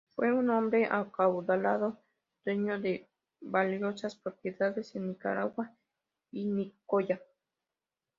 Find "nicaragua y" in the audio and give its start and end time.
5.09-6.45